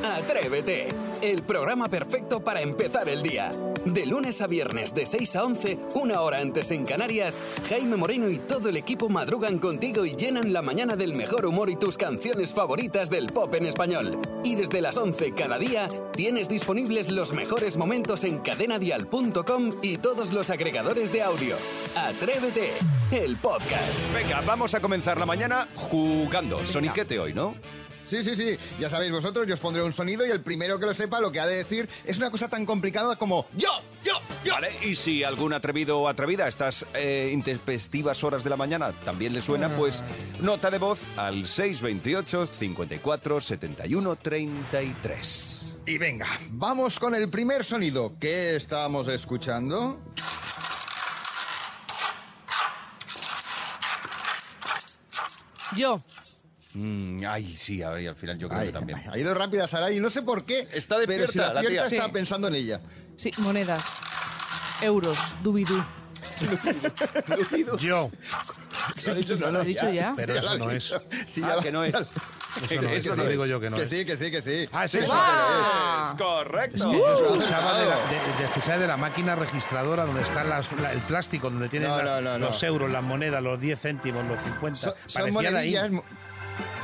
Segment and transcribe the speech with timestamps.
[0.00, 0.88] Atrévete,
[1.20, 3.52] el programa perfecto para empezar el día.
[3.84, 8.28] De lunes a viernes de 6 a 11, una hora antes en Canarias, Jaime Moreno
[8.28, 11.96] y todo el equipo madrugan contigo y llenan la mañana del mejor humor y tus
[11.98, 14.18] canciones favoritas del pop en español.
[14.42, 20.32] Y desde las 11 cada día tienes disponibles los mejores momentos en cadenadial.com y todos
[20.32, 21.56] los agregadores de audio.
[21.96, 22.70] Atrévete,
[23.10, 24.00] el podcast.
[24.14, 26.64] Venga, vamos a comenzar la mañana jugando.
[26.64, 27.54] Soniquete hoy, ¿no?
[28.04, 28.58] Sí, sí, sí.
[28.78, 31.30] Ya sabéis vosotros, yo os pondré un sonido y el primero que lo sepa lo
[31.32, 33.68] que ha de decir es una cosa tan complicada como yo,
[34.04, 34.52] yo, yo.
[34.52, 38.92] Vale, y si algún atrevido o atrevida a estas eh, intempestivas horas de la mañana
[39.04, 40.02] también le suena, pues
[40.40, 45.62] nota de voz al 628 54 71 33.
[45.86, 48.14] Y venga, vamos con el primer sonido.
[48.20, 49.98] ¿Qué estamos escuchando?
[55.76, 56.02] Yo.
[56.74, 58.98] Mm, ay, sí, al final yo creo Ay, que también.
[58.98, 60.66] ay, ha ido rápida Saray y no sé por qué.
[60.72, 61.98] Está pero si la la cierta tía.
[61.98, 62.12] está Sí.
[62.12, 62.80] pensando en ella.
[63.16, 63.82] Sí, monedas.
[64.80, 65.18] Euros.
[65.42, 65.84] Dubidú.
[67.78, 68.10] Yo.
[69.06, 70.12] ¿Lo ha dicho No, ¿Lo he dicho ya?
[70.16, 70.92] Pero Ya eso no es.
[71.26, 71.92] Sí, ya Ah, lo- que no es.
[71.92, 72.00] ya-
[72.52, 73.88] Eso no, Que eso no lo digo yo que no que es.
[73.88, 74.68] sí, que sí, que sí.
[74.72, 75.12] Ah, es Sí, eso.
[75.16, 76.06] Ah.
[76.10, 76.92] Es correcto.
[76.92, 78.32] Yo escuchaba de, la, acertado.
[78.32, 81.88] de- de escuchar de la máquina registradora donde está las- la- el plástico, donde tienen
[81.88, 84.78] No, la- no, no, los euros, las monedas, los 10 céntimos, los 50.
[85.06, 85.74] Son, de ahí.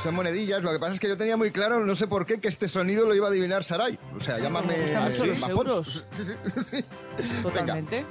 [0.01, 0.63] Son monedillas.
[0.63, 2.69] Lo que pasa es que yo tenía muy claro, no sé por qué, que este
[2.69, 3.99] sonido lo iba a adivinar Saray.
[4.15, 4.75] O sea, llámame.
[5.39, 5.49] Mapón.
[5.49, 6.05] euros.
[6.15, 6.85] Sí, sí, sí.
[7.43, 8.05] Totalmente.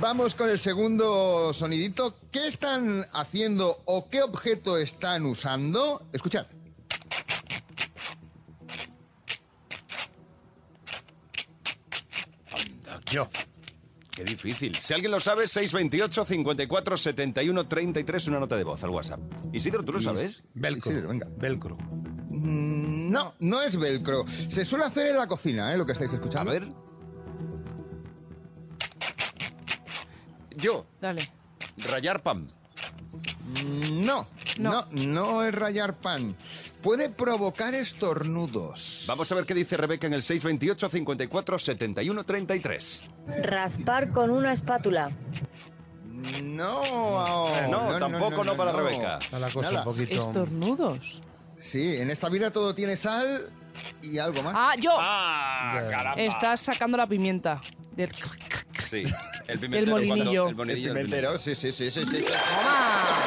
[0.00, 2.14] Vamos con el segundo sonidito.
[2.30, 6.06] ¿Qué están haciendo o qué objeto están usando?
[6.12, 6.46] Escuchad.
[13.10, 13.28] Yo.
[14.18, 14.74] Qué difícil.
[14.74, 19.20] Si alguien lo sabe, 628 54 71 33, una nota de voz al WhatsApp.
[19.52, 20.42] Isidro, ¿tú lo sabes?
[20.54, 20.90] Velcro.
[20.90, 21.28] Sí, sí, venga.
[21.36, 21.76] Velcro.
[22.28, 24.24] Mm, No, no es velcro.
[24.48, 25.78] Se suele hacer en la cocina, ¿eh?
[25.78, 26.50] Lo que estáis A escuchando.
[26.50, 26.66] ver.
[30.56, 31.30] Yo, Dale.
[31.76, 32.52] rayar pan.
[33.90, 34.26] No,
[34.58, 34.86] no, No.
[34.90, 36.36] no, es rayar pan.
[36.82, 39.04] Puede provocar estornudos.
[39.08, 43.04] Vamos a ver qué dice Rebeca en el 628 54 71 33.
[43.42, 45.10] Raspar con una espátula.
[46.42, 46.82] No,
[47.56, 49.18] Eh, no, tampoco no para Rebeca.
[49.18, 49.84] Está la cosa Nada.
[49.88, 50.20] un poquito.
[50.20, 51.22] Estornudos.
[51.58, 53.50] Sí, en esta vida todo tiene sal
[54.02, 54.54] y algo más.
[54.56, 54.90] Ah, yo.
[54.96, 56.22] ¡Ah, caramba!
[56.22, 57.60] Estás sacando la pimienta.
[57.98, 58.10] Del...
[58.88, 59.02] Sí,
[59.48, 59.98] el pimentero.
[59.98, 60.44] El molinillo.
[60.44, 62.24] cuando- el el molinillo, el pimentero, sí, sí, sí, sí, sí.
[62.24, 63.18] ¡Toma!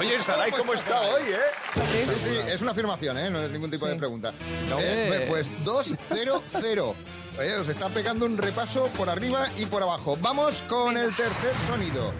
[0.00, 2.04] Oye, Saray, ¿cómo está hoy, eh?
[2.18, 3.30] Sí, sí, es una afirmación, ¿eh?
[3.30, 4.34] No es ningún tipo de pregunta.
[4.68, 4.78] No.
[4.80, 6.94] Eh, pues 2-0-0.
[7.38, 10.16] Oye, os está pegando un repaso por arriba y por abajo.
[10.20, 12.12] Vamos con el tercer sonido.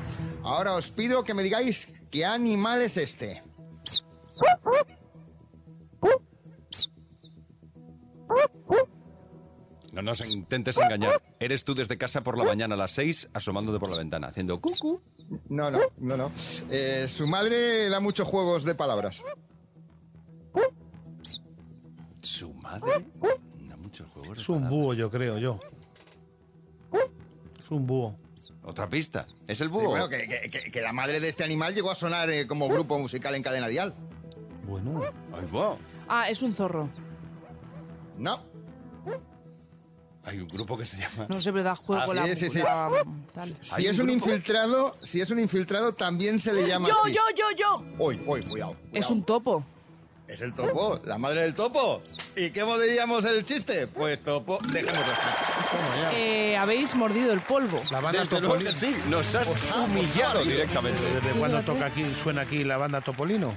[0.45, 3.43] Ahora os pido que me digáis qué animal es este.
[10.03, 11.21] No nos intentes engañar.
[11.39, 14.61] Eres tú desde casa por la mañana a las 6 asomándote por la ventana, haciendo
[14.61, 15.01] cucu.
[15.51, 16.33] No, no, no, no.
[16.71, 19.23] Eh, su madre da muchos juegos de palabras.
[22.23, 23.07] Su madre.
[23.69, 24.37] Da muchos juegos.
[24.37, 24.79] de Es un palabras.
[24.81, 25.61] búho, yo creo, yo.
[27.63, 28.17] Es un búho.
[28.63, 29.25] Otra pista.
[29.47, 29.91] ¿Es el Sí, búho?
[29.91, 32.69] bueno, que, que- que- que la madre de este animal llegó a sonar eh, como
[32.69, 33.95] grupo musical en cadena dial.
[34.67, 35.03] Bueno.
[36.09, 36.89] Ah, es un zorro.
[38.19, 38.50] No.
[40.31, 41.27] Hay un grupo que se llama.
[41.29, 42.59] No sé, pero da juego Ah, la, sí, sí, sí.
[42.61, 42.89] la-
[43.35, 43.57] tal.
[43.61, 47.13] Si ¿Hay es un infiltrado, si es un infiltrado, también se le llama Yo, así.
[47.13, 47.85] yo, yo, yo.
[47.99, 49.13] Uy, uy, cuidado, Es cuidado.
[49.15, 49.65] un topo.
[50.29, 52.01] Es el topo, la madre del topo.
[52.37, 53.89] ¿Y qué diríamos el chiste?
[53.89, 55.03] Pues topo, dejémoslo.
[56.15, 57.79] Eh, Habéis mordido el polvo.
[57.91, 58.71] La banda Desde luego Topolino.
[58.71, 61.01] que sí, nos has Pues ha- humillado pues directamente.
[61.03, 61.67] ¿Desde cuándo Fíjate.
[61.79, 63.55] toca aquí, suena aquí la banda Topolino?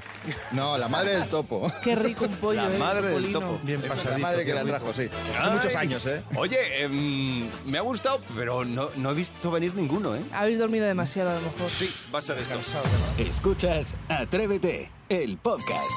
[0.51, 1.72] No, la madre del topo.
[1.84, 2.62] Qué rico un pollo.
[2.69, 3.59] La eh, madre del topo.
[3.63, 4.19] Bien La pasadito.
[4.19, 5.09] madre que la trajo, sí.
[5.40, 6.24] Hace muchos años, ¿eh?
[6.35, 10.22] Oye, em, me ha gustado, pero no, no he visto venir ninguno, ¿eh?
[10.34, 11.69] Habéis dormido demasiado a lo mejor.
[11.69, 12.59] Sí, va a ser esto.
[13.18, 15.91] Escuchas Atrévete, el podcast.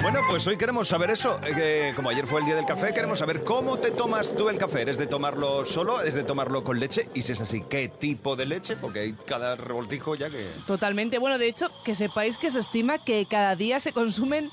[0.00, 1.38] Bueno, pues hoy queremos saber eso.
[1.44, 4.56] eh, como ayer fue el día del café, queremos saber cómo te tomas tú el
[4.56, 4.82] café.
[4.82, 6.00] ¿Eres de tomarlo solo?
[6.00, 7.08] ¿Es de tomarlo con leche?
[7.14, 8.76] Y si es así, ¿qué tipo de leche?
[8.76, 10.50] Porque hay cada revoltijo ya que...
[10.66, 11.18] Totalmente.
[11.18, 14.50] Bueno, de hecho, que sepáis que se estima que cada día se consumen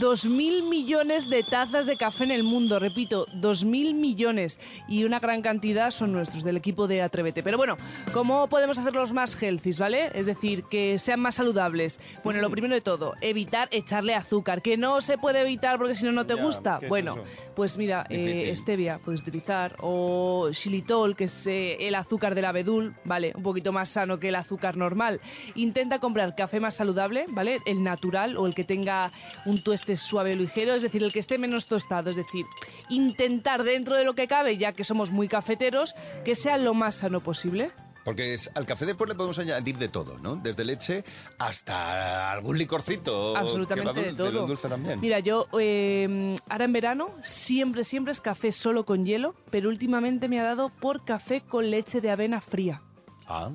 [0.00, 2.78] 2.000 millones de tazas de café en el mundo.
[2.78, 4.58] Repito, 2.000 millones.
[4.88, 7.42] Y una gran cantidad son nuestros, del equipo de Atrévete.
[7.42, 7.76] Pero bueno,
[8.14, 10.10] ¿cómo podemos hacerlos más healthy, ¿vale?
[10.14, 12.00] Es decir, que sean más saludables.
[12.24, 14.62] Bueno, lo primero de todo, evitar echarle azúcar.
[14.62, 16.76] Que no se puede evitar porque si no, no te Ya, gusta.
[16.78, 17.16] ¿qué es Bueno,
[17.54, 19.76] pues mira, eh, stevia puedes utilizar.
[19.80, 23.32] O xilitol, que es eh, el azúcar del abedul, ¿vale?
[23.36, 25.20] Un poquito más sano que el azúcar normal.
[25.54, 27.58] Intenta comprar café más saludable, ¿vale?
[27.66, 29.10] El natural o el que tenga
[29.44, 32.10] un tueste esté suave o ligero, es decir, el que esté menos tostado.
[32.10, 32.46] Es decir,
[32.88, 35.94] intentar dentro de lo que cabe, ya que somos muy cafeteros,
[36.24, 37.72] que sea lo más sano posible.
[38.04, 40.34] Porque es- al café después le podemos añadir de todo, ¿no?
[40.36, 41.04] Desde leche
[41.38, 43.36] hasta algún licorcito.
[43.36, 44.46] Absolutamente que de todo.
[44.46, 45.00] dulce también.
[45.00, 50.28] Mira, yo eh, ahora en verano siempre, siempre es café solo con hielo, pero últimamente
[50.28, 52.82] me ha dado por café con leche de avena fría.
[53.28, 53.50] Ah.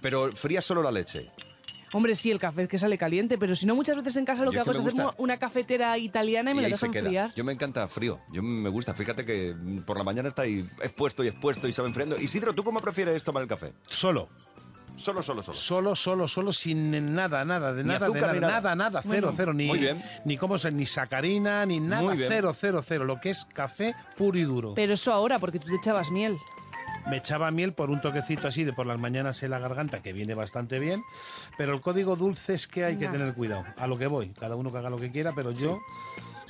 [0.00, 1.30] Pero fría solo la leche.
[1.92, 4.42] Hombre, sí, el café es que sale caliente, pero si no, muchas veces en casa
[4.44, 5.14] lo Yo que hago es hacer gusta.
[5.18, 7.32] una cafetera italiana y me la dejo enfriar.
[7.34, 8.20] Yo me encanta frío.
[8.32, 8.94] Yo me gusta.
[8.94, 9.54] Fíjate que
[9.86, 12.18] por la mañana está ahí expuesto y expuesto y se va enfriando.
[12.18, 13.72] Isidro, ¿tú cómo prefieres tomar el café?
[13.88, 14.28] Solo,
[14.94, 15.56] Solo, solo, solo.
[15.56, 18.74] solo, solo, solo, sin nada, nada, de Ni nada, azúcar de ni nada, nada.
[18.74, 20.02] nada, nada, Bueno, cero, cero, ni, muy bien.
[20.26, 24.38] ni cómo se, ni sacarina, ni nada, cero, cero, cero, lo que es café puro
[24.38, 24.74] y duro.
[24.74, 26.36] Pero eso ahora, porque tú te echabas miel.
[27.08, 30.12] Me echaba miel por un toquecito así de por las mañanas en la garganta, que
[30.12, 31.02] viene bastante bien,
[31.58, 33.64] pero el código dulce es que hay que tener cuidado.
[33.76, 35.80] A lo que voy, cada uno que haga lo que quiera, pero yo...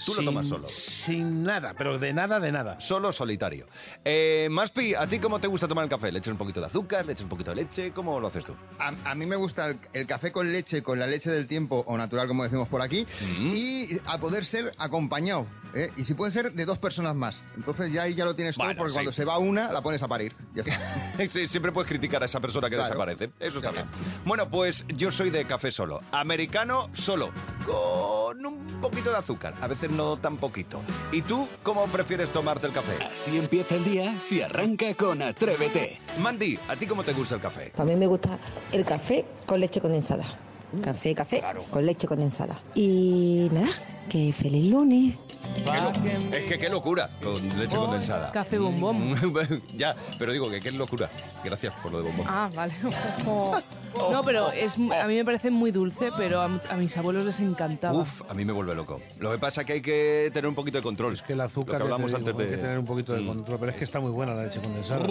[0.05, 0.69] Tú lo tomas solo.
[0.69, 2.79] Sin nada, pero de nada, de nada.
[2.81, 3.67] Solo solitario.
[4.05, 6.11] Eh, Maspi, ¿a ti cómo te gusta tomar el café?
[6.13, 7.07] ¿Le echas un poquito de azúcar?
[7.07, 7.93] ¿Le echas un poquito de leche?
[7.93, 8.55] ¿Cómo lo haces tú?
[8.79, 11.85] A, a mí me gusta el, el café con leche, con la leche del tiempo
[11.87, 13.07] o natural, como decimos por aquí,
[13.39, 15.47] y a poder ser acompañado.
[15.75, 15.91] ¿eh?
[15.97, 17.43] Y si puede ser de dos personas más.
[17.57, 18.95] Entonces ya ahí ya lo tienes todo, Bueno, porque sí.
[18.97, 20.35] cuando se va una, la pones a parir.
[20.55, 20.79] Ya está.
[21.29, 22.89] Sí, siempre puedes criticar a esa persona que Claro.
[22.89, 23.31] desaparece.
[23.39, 23.87] Eso está bien.
[24.25, 26.01] Bueno, pues yo soy de café solo.
[26.11, 27.31] Americano solo.
[27.65, 29.55] Con un poquito de azúcar.
[29.61, 30.83] A veces no tan poquito.
[31.13, 33.03] ¿Y tú cómo prefieres tomarte el café?
[33.05, 35.99] Así empieza el día si arranca con Atrévete.
[36.21, 37.73] Mandy, ¿a ti cómo te gusta el café?
[37.77, 38.39] A mí me gusta
[38.73, 40.25] el café con leche condensada.
[40.83, 42.59] Café, café con leche condensada.
[42.75, 43.69] Y nada,
[44.09, 45.19] que feliz lunes.
[45.57, 48.31] Qué lo- Es que qué locura con leche condensada.
[48.31, 49.17] Café bombón.
[49.77, 51.11] ya, pero digo que qué locura.
[51.45, 52.27] Gracias por lo de bombón.
[52.29, 52.73] Ah, vale.
[54.11, 57.41] No, pero es, a mí me parece muy dulce, pero a, a mis abuelos les
[57.41, 57.99] encantaba.
[57.99, 59.03] Uf, a mí me vuelve loco.
[59.19, 61.13] Lo que pasa es que hay que tener un poquito de control.
[61.13, 62.45] Es que el azúcar Lo que hablamos digo, antes de...
[62.45, 63.27] hay que tener un poquito de Mm.
[63.27, 65.07] control, pero es que está muy buena la leche condensada.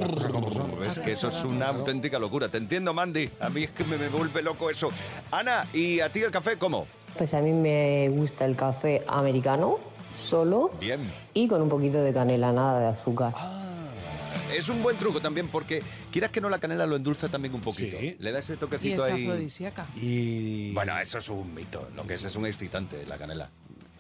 [0.90, 2.50] Es que eso es una auténtica locura.
[2.50, 3.30] Te entiendo, Mandy.
[3.40, 4.90] A mí es que me, me vuelve loco eso.
[5.30, 6.88] Ana, ¿y a ti el café cómo?
[7.18, 9.80] Pues a mí me gusta el café americano,
[10.16, 11.02] solo Bien.
[11.34, 13.34] y con un poquito de canela, nada de azúcar.
[14.54, 15.82] Es un buen truco también porque
[16.12, 17.98] quieras que no la canela lo endulza también un poquito.
[17.98, 18.18] Sí.
[18.20, 19.48] Le da ese y toquecito es ahí.
[19.96, 21.88] Y Bueno, eso es un mito.
[21.96, 23.50] Lo que es es un excitante, la canela.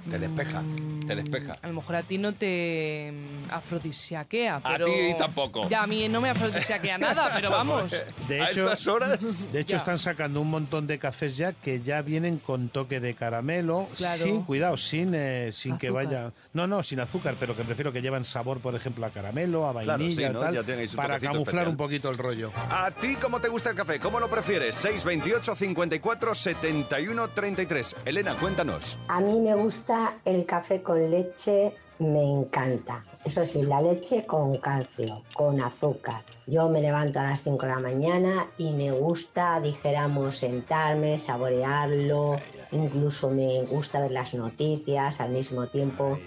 [0.09, 0.61] Te despeja,
[1.07, 1.53] te despeja.
[1.61, 5.69] A lo mejor a ti no te mm, afrodisiaquea, A ti tampoco.
[5.69, 7.91] Ya, a mí no me afrodisiaquea nada, pero vamos.
[8.27, 9.51] de ¿A hecho, estas horas?
[9.51, 9.77] de hecho Ya.
[9.77, 14.23] están sacando un montón de cafés ya que ya vienen con toque de caramelo, Claro.
[14.23, 18.01] sin cuidado, sin eh, sin que vaya, no, no, sin azúcar, pero que prefiero que
[18.01, 20.39] llevan sabor, por ejemplo, a caramelo, a Claro, sí, vainilla, ¿no?
[20.39, 20.65] tal,
[20.95, 21.67] para camuflar especial.
[21.67, 22.51] un poquito el rollo.
[22.69, 23.99] ¿A ti cómo te gusta el café?
[23.99, 24.75] ¿Cómo lo prefieres?
[24.75, 27.95] 628 54 71 33.
[28.05, 28.97] Elena, cuéntanos.
[29.07, 29.90] A mí me gusta
[30.25, 33.03] el café con leche, me encanta.
[33.25, 36.23] Eso sí, la leche con calcio, con azúcar.
[36.47, 42.37] Yo me levanto a las 5 de la mañana y me gusta, dijéramos, sentarme, saborearlo.
[42.71, 46.17] Incluso me gusta ver las noticias al mismo tiempo.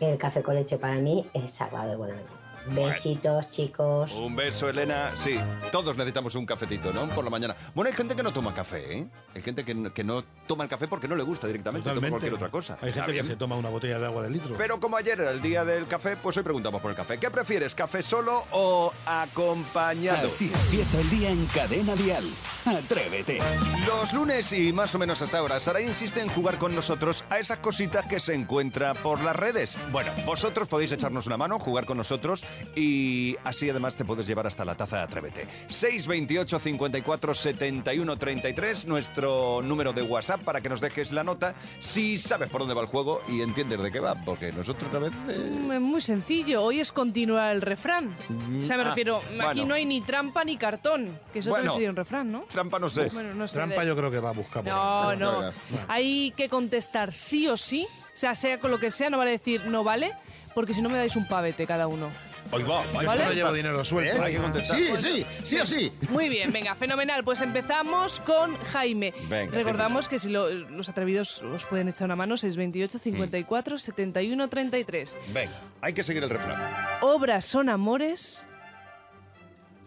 [0.00, 2.39] El café con leche para mí es sagrado de buena mañana.
[2.68, 4.12] Besitos, chicos.
[4.12, 5.10] Un beso, Elena.
[5.16, 5.38] Sí,
[5.72, 7.08] todos necesitamos un cafetito, ¿no?
[7.08, 7.54] Por la mañana.
[7.74, 9.06] Bueno, hay gente que no toma café, ¿eh?
[9.34, 11.94] Hay gente que, no- que no toma el café porque no le gusta directamente, toma
[11.96, 12.10] Totalmente.
[12.28, 12.78] cualquier otra cosa.
[12.82, 13.24] Hay Está gente bien.
[13.26, 14.54] que se toma una botella de agua de litro.
[14.58, 17.18] Pero como ayer era el día del café, pues hoy preguntamos por el café.
[17.18, 20.26] ¿Qué prefieres, café solo o acompañado?
[20.28, 22.24] Así empieza el día en Cadena Dial.
[22.66, 23.38] Atrévete.
[23.86, 27.38] Los lunes y más o menos hasta ahora, Sara insiste en jugar con nosotros a
[27.38, 29.78] esas cositas que se encuentra por las redes.
[29.92, 34.46] Bueno, vosotros podéis echarnos una mano, jugar con nosotros y así además te puedes llevar
[34.46, 35.46] hasta la taza de Atrévete.
[35.68, 42.18] 628 54 71 33, nuestro número de WhatsApp para que nos dejes la nota si
[42.18, 45.18] sabes por dónde va el juego y entiendes de qué va, porque nosotros a veces...
[45.38, 48.14] Mm, Es muy sencillo, hoy es continuar el refrán.
[48.62, 49.66] O sea, me ah, refiero, aquí bueno.
[49.66, 51.64] no hay ni trampa ni cartón, que eso Bueno.
[51.64, 52.40] también sería un refrán, ¿no?
[52.48, 53.08] Trampa no sé.
[53.12, 53.54] Bueno, no sé.
[53.54, 55.18] Trampa de- yo creo que va a buscar por ahí.
[55.18, 55.50] No, no.
[55.88, 59.30] Hay que contestar sí o sí, o sea, sea con lo que sea, no vale
[59.32, 60.12] decir no vale,
[60.54, 62.08] porque si no me dais un pavete cada uno.
[62.52, 63.24] Hoy va, Yo ¿Vale?
[63.26, 64.16] no llevo dinero suelto.
[64.16, 64.24] ¿Eh?
[64.26, 64.76] Hay que contestar.
[64.76, 65.92] Sí, sí, sí o sí.
[66.10, 67.22] Muy bien, venga, fenomenal.
[67.22, 69.14] Pues empezamos con Jaime.
[69.28, 74.48] Venga, Recordamos que si lo- los atrevidos os pueden echar una mano, 628 54 71
[74.48, 75.16] 33.
[75.32, 76.60] Venga, hay que seguir el refrán.
[77.02, 78.44] Obras son amores.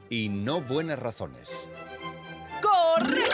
[0.09, 1.67] Y no buenas razones.
[2.61, 3.31] ¡Correcto!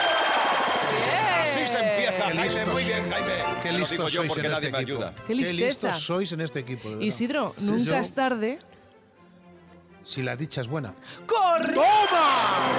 [0.90, 1.24] Bien.
[1.42, 2.44] Así se empieza, Qué Jaime.
[2.44, 2.66] listos.
[2.72, 3.32] Muy bien, Jaime.
[3.62, 4.98] Qué digo yo sois porque en nadie este me equipo.
[5.04, 5.14] ayuda.
[5.26, 5.56] Qué listeza.
[5.66, 6.88] listos sois en este equipo.
[7.00, 8.58] Isidro, Sí, nunca yo- es tarde.
[10.10, 10.92] Si la dicha es buena.
[11.24, 11.82] ¡Correcto!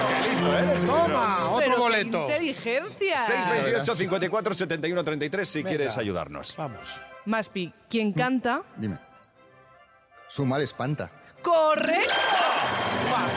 [0.10, 1.46] Qué listo eres, ¡Toma!
[1.52, 2.22] ¡Otro Pero qué boleto!
[2.24, 3.22] inteligencia!
[3.22, 6.54] 628 54 71 33 si quieres ayudarnos.
[6.58, 7.02] Vamos.
[7.24, 8.64] Maspi, quien canta.
[8.76, 9.00] Dime.
[10.28, 11.10] Su mal espanta.
[11.42, 12.12] ¡Correcto!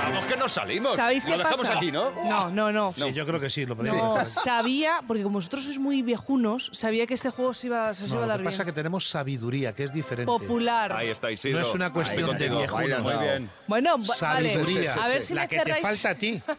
[0.05, 0.97] Vamos que nos salimos.
[0.97, 1.77] ¿Sabéis Lo qué dejamos pasa?
[1.79, 2.11] aquí, ¿no?
[2.29, 2.93] No, no, no.
[2.93, 4.27] Sí, yo creo que sí, lo podemos No, dejar.
[4.27, 8.11] sabía, porque como vosotros sois muy viejunos, sabía que este juego se, iba, se os
[8.11, 8.53] No, iba a lo dar que bien.
[8.53, 10.27] pasa es que tenemos sabiduría, que es diferente.
[10.27, 10.93] Popular.
[10.93, 11.61] Ahí está Isidro.
[11.61, 12.59] No es una cuestión de contigo.
[12.59, 13.03] viejunos.
[13.03, 13.23] Muy dado.
[13.25, 13.51] bien.
[13.67, 14.53] Bueno, va- vale.
[14.55, 14.95] Sabiduría.
[14.95, 15.83] A ver si la me que te cerráis.
[15.83, 16.43] falta a ti.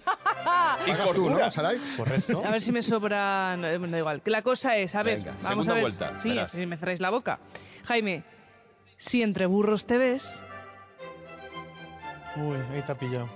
[0.85, 1.45] Y Pagas tú, cordura.
[1.45, 1.77] ¿no, Saray?
[1.97, 2.43] Correcto.
[2.45, 3.55] A ver si me sobra.
[3.57, 4.21] no, eh, da igual.
[4.25, 5.81] La cosa es, a ver, Venga, vamos segunda a ver.
[5.83, 6.51] vuelta, Sí, verás.
[6.51, 7.39] si me cerráis la boca.
[7.85, 8.23] Jaime,
[8.97, 10.43] si entre burros te ves,
[12.37, 13.29] Uy, ahí te ha pillado.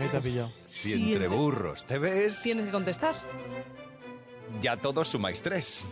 [0.00, 0.50] Ahí te ha pillado.
[0.66, 3.14] Si Sí, entre burros te ves, tienes que contestar.
[4.60, 5.86] ya todos sumáis tres.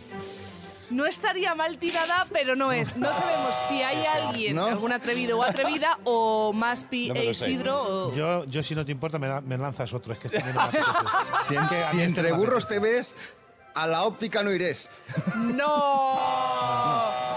[0.91, 2.95] No estaría mal tirada, pero no es.
[2.95, 4.65] No sabemos si hay alguien, ¿No?
[4.65, 7.25] algún atrevido o atrevida, o Maspi No e.
[7.31, 7.81] Isidro.
[8.09, 10.13] o- Yo, yo, si no te importa, me, la- me lanzas otro.
[10.13, 10.53] Es que no me.
[11.47, 13.15] Si, en- si este entre burros te ves,
[13.75, 14.89] a la óptica no iréis.
[15.35, 16.19] ¡No!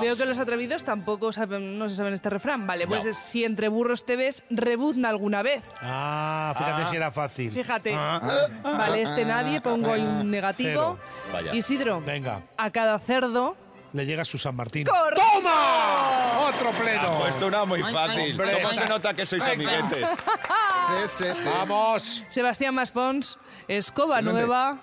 [0.00, 2.66] Veo que los atrevidos tampoco saben, no se saben este refrán.
[2.66, 3.10] Vale, pues No.
[3.10, 5.62] es, si entre burros te ves, rebuzna alguna vez.
[5.82, 6.86] Ah, fíjate Ah.
[6.90, 7.50] si era fácil.
[7.52, 7.92] Fíjate.
[7.94, 10.98] Vale, este nadie, pongo ahí un negativo.
[10.98, 11.32] Cero.
[11.32, 11.54] Vaya.
[11.54, 13.56] Isidro, Venga, a cada cerdo.
[13.92, 14.86] le llega su San Martín.
[14.86, 15.20] ¡Correcto!
[15.34, 16.48] ¡Toma!
[16.48, 17.08] ¡Otro pleno!
[17.08, 18.32] Ha puesto una muy fácil.
[18.32, 18.60] hombre.
[18.62, 20.10] ¿Cómo se nota que sois amiguetes?
[20.10, 21.48] Sí, sí, sí.
[21.58, 22.22] ¡Vamos!
[22.28, 24.32] Sebastián Maspons, escoba ¿Dónde?
[24.42, 24.78] nueva.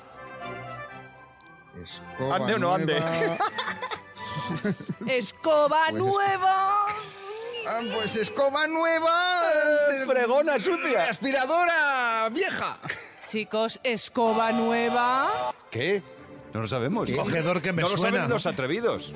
[1.82, 2.98] Escoba Ande o no ande.
[5.08, 6.86] ¡Escoba Pues es- nueva!
[7.67, 9.41] Ah, pues escoba nueva.
[9.91, 11.03] eh, Fregona sucia.
[11.10, 12.77] Aspiradora vieja.
[13.27, 15.51] Chicos, escoba nueva.
[15.72, 16.03] ¿Qué?
[16.53, 17.08] No lo sabemos.
[17.10, 17.15] ¿Qué?
[17.15, 18.36] Cogedor que me no lo suena, saben ¿no?
[18.36, 19.13] los atrevidos.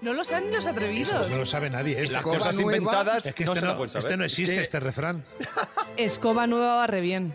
[0.00, 1.30] No lo saben los atrevidos.
[1.30, 1.96] No lo sabe nadie.
[2.02, 2.06] ¿eh?
[2.08, 2.76] Las cosas nueva.
[2.76, 4.04] inventadas Es que no este no, pueden saber.
[4.04, 4.62] este no existe, ¿Qué?
[4.62, 5.24] este refrán.
[5.96, 7.34] Escoba nueva barre bien.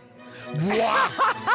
[0.53, 1.09] ¡Buah!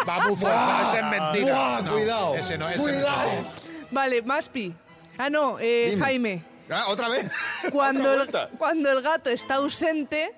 [0.06, 1.54] Vamos, fuerza, ese es mentira.
[1.54, 2.34] Buah, No, cuidado.
[2.36, 3.30] Ese no, ese no, Cuidado.
[3.30, 3.86] ese no.
[3.90, 4.74] Vale, Maspi.
[5.18, 6.00] Ah, no, eh, Dime.
[6.04, 6.44] Jaime.
[6.70, 7.30] Ah, ¿Otra vez?
[7.72, 8.48] Cuando el, vuelta.
[8.58, 10.32] cuando el gato está ausente,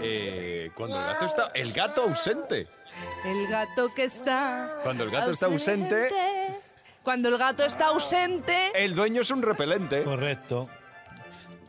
[0.00, 1.50] Eh, cuando el gato está...
[1.54, 2.68] El gato ausente.
[3.24, 4.78] el gato que está.
[4.82, 6.10] Cuando el gato está ausente-
[7.02, 8.70] Cuando el gato está ausente.
[8.74, 10.04] El dueño es un repelente.
[10.04, 10.68] Correcto.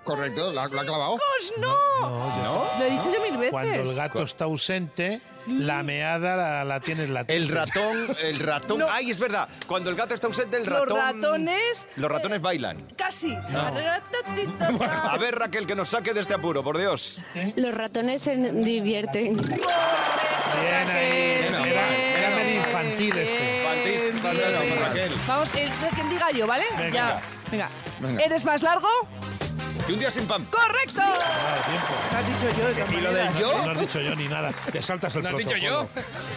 [0.09, 1.17] Correcto, la, la ha clavado.
[1.17, 2.09] ¡Pues no!
[2.43, 2.65] ¿No?
[2.79, 3.51] Lo he dicho yo mil veces.
[3.51, 8.79] Cuando el gato está ausente, la meada la, la tienes la El ratón, el ratón.
[8.79, 8.87] No.
[8.89, 9.47] Ay, es verdad.
[9.67, 10.97] Cuando el gato está ausente, el Los ratón.
[10.97, 11.87] ratones.
[11.95, 12.77] Los ratones bailan.
[12.95, 13.35] Casi.
[13.35, 17.21] A ver, Raquel, que nos saque de este apuro, por Dios.
[17.55, 19.37] Los ratones se divierten.
[19.37, 21.11] Bien ahí.
[21.11, 23.59] Bien, Era, bien, era medio infantil este.
[23.83, 24.79] Bien, bien.
[24.79, 25.11] Raquel.
[25.27, 26.65] Vamos, eh, quien diga yo, ¿vale?
[26.77, 26.91] Venga.
[26.91, 27.21] Ya.
[27.51, 27.69] Venga.
[27.99, 28.23] Venga.
[28.23, 28.87] ¿Eres más largo?
[29.85, 30.45] Que un día sin pan.
[30.45, 31.01] ¡Correcto!
[31.01, 31.93] Vale, tiempo.
[32.11, 32.67] Lo has dicho yo.
[32.73, 33.65] de ¿Y lo del yo?
[33.65, 34.51] No has dicho yo ni nada.
[34.71, 35.89] Te saltas el ¿No has dicho protocolo.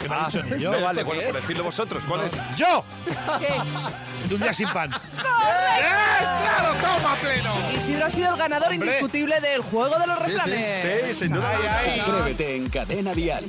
[0.02, 0.72] Que no he dicho ni yo.
[0.72, 1.42] No vale, ¿Esto bueno, qué por es?
[1.42, 2.04] decirlo vosotros.
[2.06, 2.56] ¿Cuál es?
[2.56, 2.84] ¡Yo!
[3.38, 4.28] ¿Qué?
[4.28, 4.90] De un día sin pan.
[4.92, 6.01] ¡Eh!
[6.82, 7.52] ¡Toma pleno!
[7.76, 8.86] Isidro ha sido el ganador Hombre.
[8.88, 10.30] indiscutible del juego de los Sí, sí.
[10.32, 11.06] refranes.
[11.06, 11.50] Sí, sin duda.
[11.50, 12.00] Ay, ay.
[12.00, 13.44] Atrévete en Cadena Dial.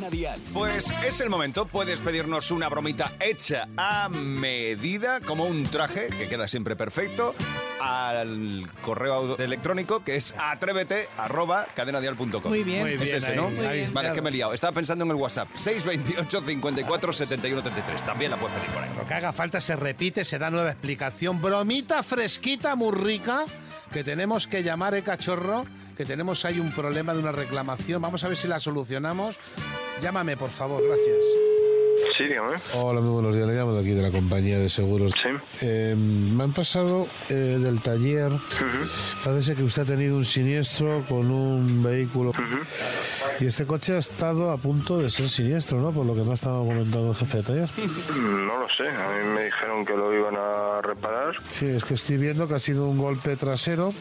[0.53, 6.27] Pues es el momento, puedes pedirnos una bromita hecha a medida, como un traje, que
[6.29, 7.33] queda siempre perfecto,
[7.81, 12.43] al correo electrónico que es atrévete arroba cadenadial.com.
[12.45, 12.81] Muy bien.
[12.81, 13.49] Muy Es bien, ese, ahí, ¿no?
[13.49, 13.63] Muy bien.
[13.67, 14.13] Vale, es claro.
[14.13, 14.53] que me he liado.
[14.53, 15.49] Estaba pensando en el WhatsApp.
[15.55, 18.03] 628 54 71 33.
[18.03, 18.89] También la puedes pedir por ahí.
[18.97, 21.41] Lo que haga falta se repite, se da nueva explicación.
[21.41, 23.22] Bromita fresquita, muy rica,
[23.91, 25.65] que tenemos que llamar, ¿eh, cachorro?
[25.95, 28.01] Que tenemos ahí un problema de una reclamación.
[28.01, 29.37] Vamos a ver si la solucionamos.
[30.01, 31.25] Llámame, por favor, gracias.
[32.17, 32.57] Sí, dígame.
[32.75, 33.47] Hola, muy buenos días.
[33.47, 35.11] Le llamo de aquí de la compañía de seguros.
[35.13, 35.29] Sí.
[35.61, 38.31] Eh, me han pasado eh, del taller.
[39.23, 42.33] Parece que usted ha tenido un siniestro con un vehículo.
[43.39, 45.91] Y este coche ha estado a punto de ser siniestro, ¿no?
[45.91, 47.69] Por lo que me ha estado comentando el jefe de taller.
[48.17, 51.35] No lo sé, a mí me dijeron que lo iban a reparar.
[51.51, 53.93] Sí, es que estoy viendo que ha sido un golpe trasero.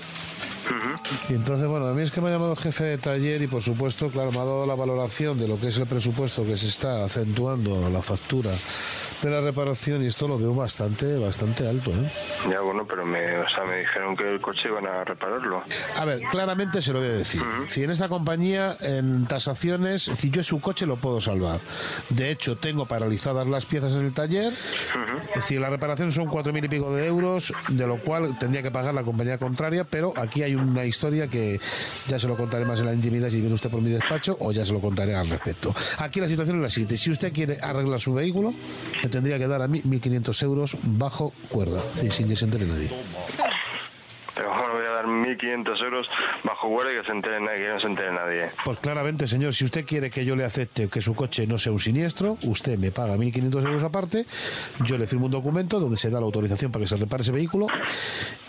[1.29, 3.47] Y entonces, bueno, a mí es que me ha llamado el jefe de taller y
[3.47, 6.57] por supuesto, claro, me ha dado la valoración de lo que es el presupuesto que
[6.57, 8.51] se está acentuando a la factura
[9.23, 12.11] de la reparación y esto lo veo bastante, bastante alto, ¿eh?
[12.51, 15.63] Ya, bueno, pero me, o sea, me dijeron que el coche iban a repararlo.
[15.97, 17.41] A ver, claramente se lo voy a decir.
[17.71, 21.61] Si en esta compañía, en tasaciones, si yo su coche lo puedo salvar.
[22.09, 24.53] De hecho, tengo paralizadas las piezas en el taller.
[25.29, 28.63] Es decir, la reparación son cuatro mil y pico de euros, de lo cual tendría
[28.63, 31.61] que pagar la compañía contraria, pero aquí hay una historia que
[32.09, 34.51] ya se lo contaré más en la intimidad si viene usted por mi despacho o
[34.51, 35.75] ya se lo contaré al respecto.
[35.99, 36.97] Aquí la situación es la siguiente.
[36.97, 38.53] Si usted quiere arreglar su vehículo,
[39.13, 42.91] tendría que dar a mí 1.500 euros bajo cuerda, sin que se entere nadie.
[45.03, 46.09] Dar 1.500 euros
[46.45, 48.51] bajo guardia que, se entere, nadie, que no se entere nadie.
[48.65, 51.73] Pues claramente, señor, si usted quiere que yo le acepte que su coche no sea
[51.73, 54.25] un siniestro, usted me paga 1.500 euros aparte,
[54.85, 57.33] yo le firmo un documento donde se da la autorización para que se repare ese
[57.33, 57.67] vehículo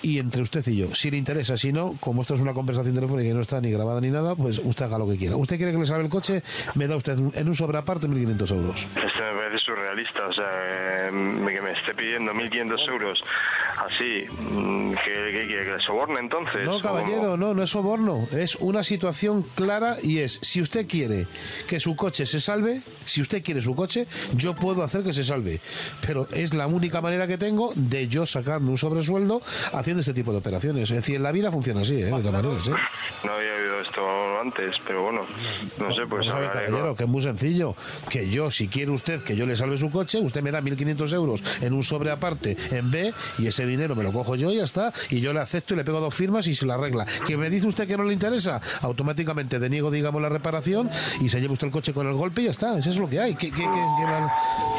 [0.01, 2.93] y entre usted y yo, si le interesa, si no, como esto es una conversación
[2.93, 5.35] telefónica y no está ni grabada ni nada, pues usted haga lo que quiera.
[5.35, 6.43] ¿Usted quiere que le salve el coche?
[6.75, 8.87] Me da usted en un sobre aparte 1.500 euros.
[8.95, 13.23] Esto me parece surrealista, o sea, que me esté pidiendo 1.500 euros
[13.79, 16.65] así, mm, que, le soborne entonces.
[16.65, 17.37] No, ¿o caballero, cómo?
[17.37, 18.27] no, no es soborno.
[18.31, 21.27] Es una situación clara y es, si usted quiere
[21.67, 25.23] que su coche se salve, si usted quiere su coche, yo puedo hacer que se
[25.23, 25.59] salve.
[26.05, 29.41] Pero es la única manera que tengo de yo sacarme un sobresueldo
[29.73, 30.89] haciendo este tipo de operaciones.
[30.89, 32.05] Es decir, en la vida funciona así, ¿eh?
[32.05, 32.67] de todas maneras.
[32.67, 32.73] ¿eh?
[33.23, 35.25] No había oído esto antes, pero bueno,
[35.79, 37.75] no sé, pues caballero, que es muy sencillo.
[38.09, 41.13] Que yo, si quiere usted que yo le salve su coche, usted me da 1.500
[41.13, 44.57] euros en un sobre aparte en B y ese dinero me lo cojo yo y
[44.57, 44.91] ya está.
[45.09, 47.05] Y yo le acepto y le pego dos firmas y se la arregla.
[47.27, 50.89] Que me dice usted que no le interesa, automáticamente deniego, digamos, la reparación
[51.21, 52.77] y se lleva usted el coche con el golpe y ya está.
[52.77, 53.35] Eso es lo que hay.
[53.35, 53.63] ¿Qué, qué, qué-
[53.99, 54.31] qué mal?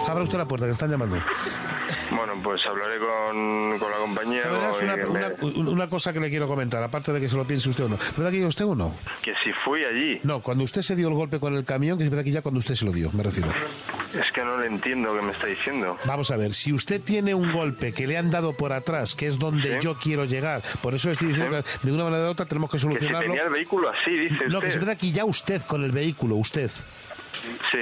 [0.08, 1.16] Abra usted la puerta, que están llamando.
[2.10, 4.42] Bueno, pues hablaré con, con la compañía.
[4.44, 7.44] Y una, me- una- una cosa que le quiero comentar, aparte de que se lo
[7.44, 7.98] piense usted o no.
[8.16, 8.94] ¿Verdad que usted o no?
[9.22, 12.04] que si fui allí, No, cuando usted se dio el golpe con el camión, que
[12.04, 13.50] es verdad que ya cuando usted se lo dio, me refiero.
[14.14, 15.98] Es que no le entiendo qué me está diciendo.
[16.04, 19.26] Vamos a ver, si usted tiene un golpe que le han dado por atrás, que
[19.26, 19.78] es donde Sí.
[19.82, 22.76] yo quiero llegar, por eso estoy diciendo que de una manera u otra tenemos que
[22.76, 23.20] Que si solucionarlo.
[23.28, 26.36] tenía el vehículo así, dice No, que es verdad que ya usted con el vehículo,
[26.36, 26.70] usted.
[27.70, 27.78] Sí,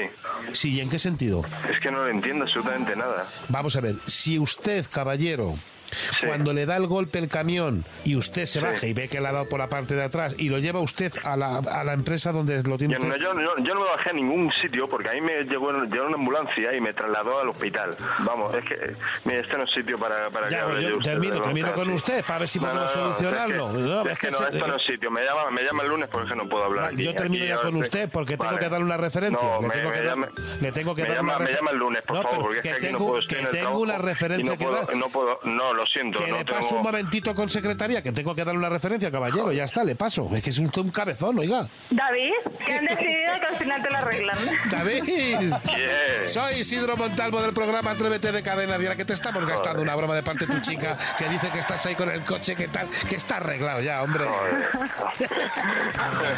[0.53, 1.45] Sí, ¿y en qué sentido?
[1.71, 3.27] es que no le entiendo absolutamente nada.
[3.49, 5.55] Vamos a ver, si usted, caballero,
[5.93, 6.27] Sí.
[6.27, 8.65] cuando le da el golpe el camión y usted se Sí.
[8.65, 10.81] baja y ve que le ha dado por la parte de atrás y lo lleva
[10.81, 13.21] usted a la, a la empresa donde lo tiene Yo no, usted.
[13.21, 16.07] yo, no- yo no me bajé a ningún sitio porque a mí me llegó, llegó
[16.07, 17.97] una ambulancia y me trasladó al hospital.
[18.21, 18.95] Vamos, es que
[19.25, 21.43] mire, este no es sitio para, para que Ya, hable pues yo de usted, termino,
[21.43, 23.67] termino con usted para ver si No, podemos no, no, solucionarlo.
[23.69, 25.11] Es que, No, es es que que esto no es sitio.
[25.11, 27.03] Me llama, me llama el lunes porque no puedo hablar aquí.
[27.05, 28.59] Yo termino Aquí ya con usted porque tengo Vale.
[28.61, 29.39] que dar una referencia.
[29.43, 30.29] No, le, me- tengo me que dar, llama-
[30.61, 32.57] le tengo que me dar llama, una me refer- llama el lunes, por favor, porque
[32.59, 34.97] es que aquí tengo, no puedo que tengo una referencia que dar.
[34.97, 36.61] no puedo, no, lo siento, Que no le tengo...
[36.61, 39.53] paso un momentito con secretaría, que tengo que darle una referencia, caballero.
[39.53, 40.31] Ya está, le paso.
[40.33, 41.69] Es que es un, un cabezón, oiga.
[41.91, 42.33] David,
[42.65, 44.37] que han decidido que al final te lo arreglan.
[44.71, 45.03] David.
[45.05, 46.29] Yeah.
[46.29, 50.15] Soy Isidro Montalvo del programa Atrévete de Cadena Dial, que te estamos gastando una broma
[50.15, 52.87] de parte de tu chica que dice que estás ahí con el coche, que tal,
[53.09, 54.25] que está arreglado ya, hombre.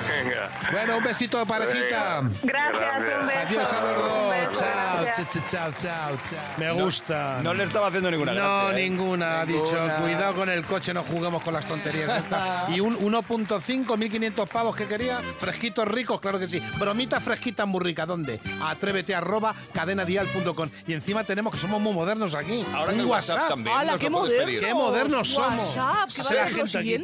[0.08, 0.50] Venga.
[0.72, 2.20] Bueno, un besito de parejita.
[2.20, 2.38] Venga.
[2.42, 3.40] Gracias, un beso.
[3.40, 4.58] Adiós a los dos.
[4.58, 6.38] Chao, chao, chao, chao, chao.
[6.58, 7.40] Me gusta.
[7.42, 8.88] No le estaba haciendo ninguna No, gracia, ¿eh?
[8.88, 9.33] ninguna.
[9.40, 12.70] Ha dicho, cuidado con el coche, no juguemos con las tonterías estas.
[12.70, 16.60] Y un 1.5, 1500 pavos que quería, fresquitos ricos, claro que sí.
[16.78, 18.40] Bromita fresquita muy rica, ¿dónde?
[18.62, 20.68] Atrévete arroba cadenadial.com.
[20.86, 22.64] Y encima tenemos que somos muy modernos aquí.
[22.72, 23.48] Ahora un WhatsApp WhatsApp.
[23.48, 24.46] también ¡Hala, nos qué lo puedes modernos!
[24.46, 24.60] pedir.
[24.68, 25.76] Qué modernos somos.
[25.76, 26.08] WhatsApp,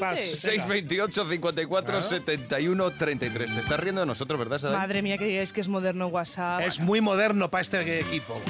[0.01, 0.19] pas.
[0.19, 3.55] 628 54 71 33.
[3.55, 4.79] Te estás riendo de nosotros, ¿verdad, Saray?
[4.79, 6.61] Madre mía, que digáis que es moderno WhatsApp.
[6.63, 8.41] Es muy moderno para este equipo.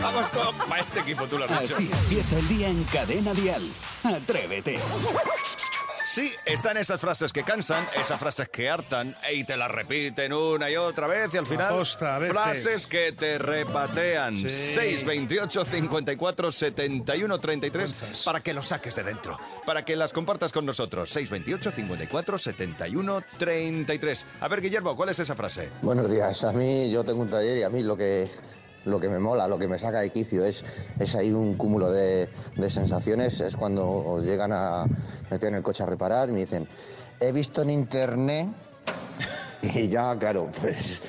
[0.00, 1.74] Vamos con para este equipo, tú lo has dicho.
[1.74, 3.62] Así empieza el día en Cadena Dial.
[4.04, 4.78] Atrévete.
[6.18, 10.70] Sí, están esas frases que cansan, esas frases que hartan y te las repiten una
[10.70, 11.84] y otra vez y al final
[12.28, 14.38] frases que te repatean.
[14.38, 14.48] Sí.
[14.48, 20.64] 628 54 71 33 para que lo saques de dentro, para que las compartas con
[20.64, 21.10] nosotros.
[21.10, 24.26] 628 54 71 33.
[24.40, 25.70] A ver, Guillermo, ¿cuál es esa frase?
[25.82, 26.42] Buenos días.
[26.42, 28.30] A mí, yo tengo un taller y a mí lo que,
[28.84, 30.64] lo que me mola, lo que me saca de quicio es,
[30.98, 33.40] es ahí un cúmulo de, de sensaciones.
[33.40, 34.86] Es cuando llegan a
[35.30, 36.68] meter en el coche a reparar y me dicen,
[37.20, 38.48] he visto en internet.
[39.60, 41.02] Y ya, claro, pues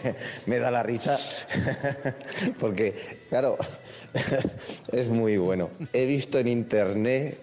[0.46, 1.20] me da la risa.
[2.60, 3.56] Porque, claro,
[4.92, 5.70] es muy bueno.
[5.92, 7.40] He visto en internet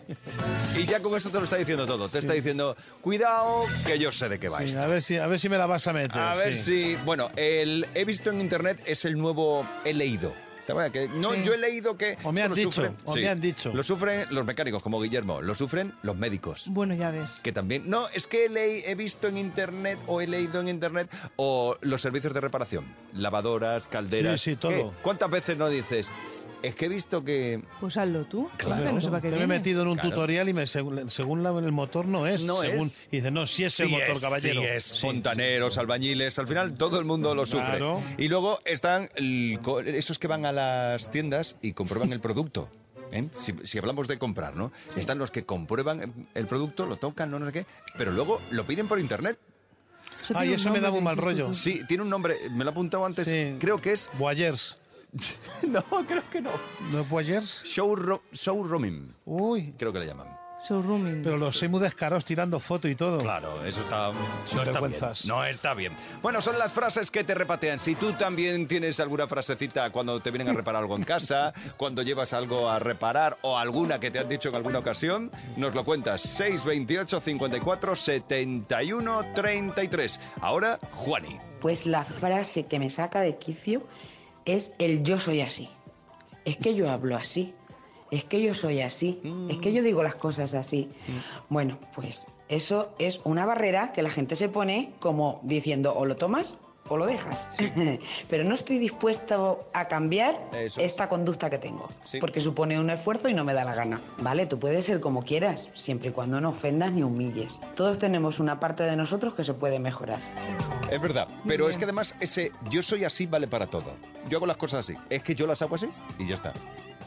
[0.78, 2.08] Y ya con eso te lo está diciendo todo.
[2.10, 4.82] Te está diciendo, cuidado, que yo sé de qué va Sí, esto.
[4.82, 6.18] a, ver si, a ver si me la vas a meter.
[6.20, 6.96] A ver sí.
[6.96, 6.96] si.
[7.06, 10.34] Bueno, el he visto en internet es el nuevo he leído.
[10.66, 11.42] ¿Te acuerdas que no, Sí.
[11.44, 12.16] yo he leído que.
[12.24, 13.74] O me han lo dicho, sufren- o me han dicho.
[13.74, 15.42] Lo sufren los mecánicos, como Guillermo.
[15.42, 16.66] Lo sufren los médicos.
[16.70, 17.40] Bueno, ya ves.
[17.42, 17.90] Que también.
[17.90, 21.76] No, es que he, leí- he visto en internet o he leído en internet o
[21.82, 22.86] los servicios de reparación.
[23.14, 24.40] Lavadoras, calderas.
[24.42, 24.72] Sí, sí, todo.
[24.72, 24.90] ¿Qué?
[25.02, 26.12] ¿Cuántas veces no dices?
[26.62, 27.62] Es que he visto que.
[27.80, 28.50] Pues hazlo tú.
[28.58, 28.84] Claro.
[28.84, 29.58] que no sepa qué Yo me he viene.
[29.60, 30.10] metido en un Claro.
[30.10, 32.44] tutorial y me, según, según la- el motor no es.
[32.44, 33.02] No según, es.
[33.12, 34.62] Y dice, no, sí es el Sí motor, es, caballero.
[34.62, 34.84] sí es.
[34.84, 37.66] Sí, Fontaneros, albañiles, al final todo el mundo lo sufre.
[37.78, 38.02] Claro.
[38.18, 42.70] Y luego están el co- esos que van a las tiendas y comprueban el producto.
[43.14, 43.28] ¿eh?
[43.34, 44.72] Si, si hablamos de comprar, ¿no?
[44.98, 47.66] Están los que comprueban el producto, lo tocan, no, no sé qué,
[47.98, 49.40] pero luego lo piden por internet.
[50.36, 51.48] Ay, tiene un eso me da nombre, un mal dijiste rollo.
[51.48, 51.54] tú.
[51.56, 53.56] Sí, tiene un nombre, me lo he apuntado antes, Sí.
[53.60, 54.10] creo que es...
[54.20, 54.78] Boyers.
[55.68, 56.52] no, creo que no.
[56.92, 57.64] ¿No es Boyers?
[57.66, 59.74] Showro- showrooming, Uy.
[59.78, 60.28] creo que le llaman.
[60.68, 61.22] Showrooming.
[61.24, 63.20] Pero los soy muy descarados tirando foto y todo.
[63.20, 64.12] Claro, eso está.
[64.54, 64.94] No está bien.
[65.26, 65.96] No está bien.
[66.22, 67.80] Bueno, son las frases que te repatean.
[67.80, 72.02] Si tú también tienes alguna frasecita cuando te vienen a reparar algo en casa, cuando
[72.02, 75.86] llevas algo a reparar o alguna que te han dicho en alguna ocasión, nos lo
[75.86, 76.22] cuentas.
[76.24, 80.20] 628 54 71 33.
[80.42, 81.38] Ahora, Juani.
[81.62, 83.84] Pues la frase que me saca de quicio
[84.54, 85.70] es el yo soy así.
[86.46, 87.54] Es que yo hablo así.
[88.12, 89.22] Es que yo soy así.
[89.50, 90.90] Es que yo digo las cosas así.
[91.50, 96.16] Bueno, pues eso es una barrera que la gente se pone como diciendo o lo
[96.16, 96.56] tomas
[96.90, 97.50] o lo dejas.
[98.30, 100.82] Pero no estoy dispuesto a cambiar Eso.
[100.82, 101.90] esta conducta que tengo.
[102.04, 102.20] Sí.
[102.20, 104.02] Porque supone un esfuerzo y no me da la gana.
[104.18, 107.60] Vale, tú puedes ser como quieras, siempre y cuando no ofendas ni humilles.
[107.76, 110.20] Todos tenemos una parte de nosotros que se puede mejorar.
[110.92, 113.96] Es verdad, pero es que además ese yo soy así vale para todo.
[114.28, 114.98] Yo hago las cosas así.
[115.10, 116.54] Es que yo las hago así y ya está.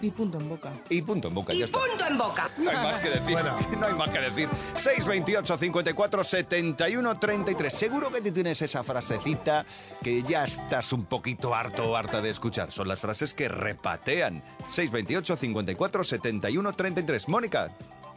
[0.03, 0.73] Y punto en boca.
[0.89, 1.79] Y punto en boca, ya está.
[2.09, 2.51] en boca!
[2.59, 3.39] No hay más que decir.
[3.79, 4.49] No hay más que decir.
[4.75, 7.73] 628 54 71 33.
[7.73, 9.65] Seguro que te tienes esa frasecita
[10.03, 12.73] que ya estás un poquito harto o harta de escuchar.
[12.73, 14.43] Son las frases que repatean.
[14.67, 17.29] 628 54 71 33.
[17.29, 17.71] Mónica.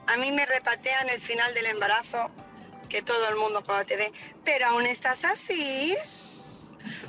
[0.08, 2.32] A mí me repatean el final del embarazo,
[2.90, 4.12] que todo el mundo cuando te ve,
[4.44, 5.96] pero aún estás así.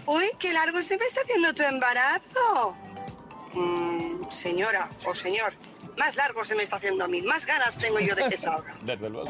[0.04, 2.76] Uy, qué largo se me está haciendo tu embarazo.
[3.54, 3.85] Mm,
[4.30, 5.54] señora o señor,
[5.96, 8.74] más largo se me está haciendo a mí, más ganas tengo yo de que salga.
[8.82, 9.28] Desde luego.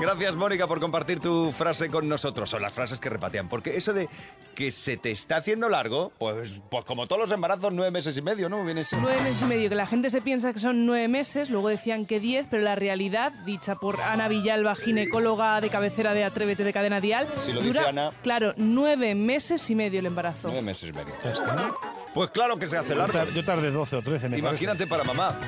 [0.00, 2.50] Gracias, Mónica, por compartir tu frase con nosotros.
[2.50, 3.48] Son las frases que repatean.
[3.48, 4.08] Porque eso de
[4.52, 8.22] que se te está haciendo largo, pues, pues como todos los embarazos, nueve meses y
[8.22, 8.64] medio, ¿no?
[8.64, 8.82] Viene.
[9.00, 12.04] Nueve meses y medio, que la gente se piensa que son nueve meses, luego decían
[12.04, 16.72] que diez, pero la realidad, dicha por Ana Villalba, ginecóloga de cabecera de Atrévete de
[16.72, 18.12] Cadena Dial, Si lo dice dura, Ana.
[18.24, 20.48] claro, nueve meses y medio el embarazo.
[20.48, 21.14] Nueve meses y medio.
[22.14, 23.18] Pues claro que se hace largo.
[23.34, 25.38] Yo tardé 12 o 13, me Imagínate para mamá.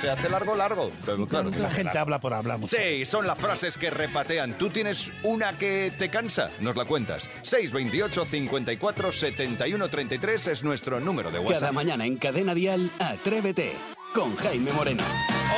[0.00, 0.90] Se hace largo, largo.
[1.06, 1.56] Pero claro que parece.
[1.56, 2.00] se La hace gente largo.
[2.00, 2.76] habla por hablar mucho.
[2.76, 4.52] Sí, son las frases que repatean.
[4.58, 6.50] ¿Tú tienes una que te cansa?
[6.60, 7.30] Nos la cuentas.
[7.42, 11.72] 628 54 71 33 es nuestro número de Cada WhatsApp.
[11.72, 13.72] mañana en Cadena Dial, Atrévete
[14.12, 15.02] con Jaime Moreno.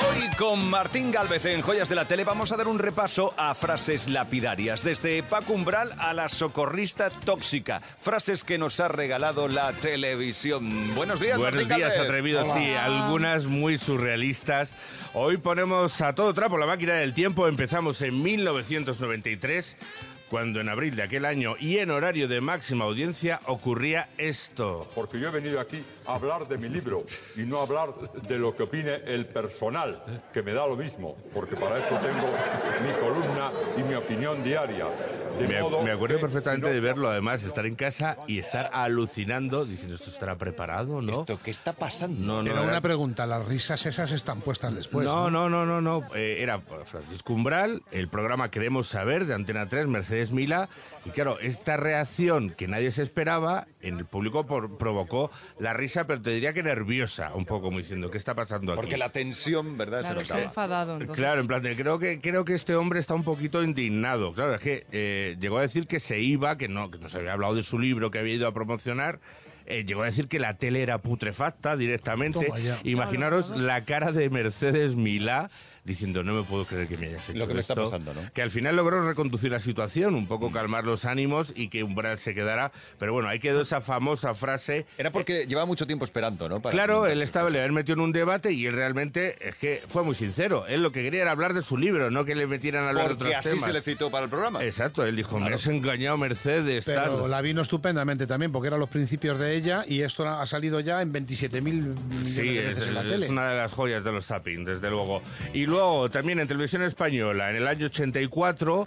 [0.09, 3.55] Hoy con Martín Galvez en Joyas de la Tele vamos a dar un repaso a
[3.55, 9.73] frases lapidarias, desde Paco Umbral a la socorrista tóxica, frases que nos ha regalado la
[9.73, 10.95] televisión.
[10.95, 12.09] Buenos días, Buenos Martín días, Galvez.
[12.09, 12.49] atrevidos.
[12.55, 14.75] Sí, algunas muy surrealistas.
[15.15, 17.47] Hoy ponemos a todo trapo la máquina del tiempo.
[17.47, 19.77] Empezamos en 1993,
[20.35, 24.91] cuando en abril de aquel año y en horario de máxima audiencia ocurría esto.
[24.93, 27.05] Porque yo he venido aquí a hablar de mi libro
[27.37, 27.91] y no a hablar
[28.27, 32.27] de lo que opine el personal, que me da lo mismo, porque para eso tengo
[32.85, 34.87] mi columna y mi opinión diaria.
[35.39, 39.95] Me, me acuerdo perfectamente no- de verlo, además, estar en casa y estar alucinando, diciendo,
[39.97, 41.13] ¿esto estará preparado no?
[41.13, 42.21] ¿Esto qué está pasando?
[42.21, 45.05] No, no, era- una pregunta, las risas esas están puestas después.
[45.07, 46.03] no, no, no, no, no.
[46.15, 50.69] Eh, era Francisco Umbral, el programa Queremos Saber de Antena 3, Mercedes Mila.
[51.05, 56.07] Y claro, esta reacción que nadie se esperaba en el público por- provocó la risa,
[56.07, 58.77] pero te diría que nerviosa, un poco, como diciendo, ¿qué está pasando aquí?
[58.81, 60.01] Porque la tensión, ¿verdad?
[60.01, 60.43] Claro, se notaba.
[60.43, 60.93] enfadado.
[60.95, 61.17] entonces.
[61.17, 64.33] Claro, en plan, de, creo que creo que este hombre está un poquito indignado.
[64.33, 67.19] Claro, es que eh, llegó a decir que se iba, que no, que no se
[67.19, 69.21] había hablado de su libro que había ido a promocionar.
[69.67, 72.49] eh, llegó a decir que la tele era putrefacta directamente.
[72.85, 75.51] Imaginaros la cara de Mercedes Milá
[75.85, 77.83] diciendo no me puedo creer que me hayas hecho Lo que me está esto".
[77.85, 78.21] pasando, ¿no?
[78.33, 82.19] Que al final logró reconducir la situación, un poco calmar los ánimos y que Umbral
[82.19, 82.73] se quedara.
[82.99, 86.61] Pero bueno, ahí quedó esa famosa frase Era porque llevaba mucho tiempo esperando, ¿no?
[86.61, 89.83] Para Claro, él estaba, le habían metido en un debate y él realmente es que
[89.89, 90.67] fue muy sincero.
[90.67, 93.09] Él lo que quería era hablar de su libro, no que le metieran a hablar
[93.09, 93.65] de Porque otros así temas.
[93.65, 94.65] se le citó para el programa.
[94.65, 95.57] Exacto, él dijo, me Claro.
[95.57, 97.31] has engañado Mercedes, Pero tal.
[97.31, 101.03] la vino estupendamente también, porque eran los principios de ella y esto ha salido ya
[101.03, 103.29] en 27.000 millones Sí, de es, veces en la es tele.
[103.29, 105.21] una de las joyas de los zapping, desde luego.
[105.53, 105.74] Y luego,
[106.11, 108.87] también en televisión española, en el año 84,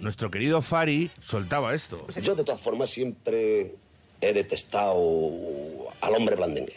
[0.00, 2.06] nuestro querido Fari soltaba esto.
[2.22, 3.74] Yo, de todas formas, siempre
[4.20, 5.30] he detestado
[6.00, 6.76] al hombre blandengue.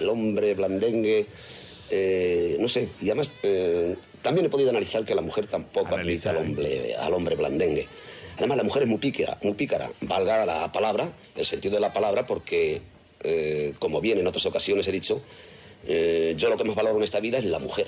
[0.00, 1.26] El hombre blandengue,
[1.90, 6.28] eh, no sé, y además eh, también he podido analizar que la mujer tampoco admite
[6.28, 7.86] al hombre, al hombre blandengue.
[8.38, 11.92] Además, la mujer es muy pícara, muy pícara, valga la palabra, el sentido de la
[11.92, 12.82] palabra, porque,
[13.20, 15.22] eh, como bien en otras ocasiones he dicho,
[15.86, 17.86] eh, yo lo que más valoro en esta vida es la mujer.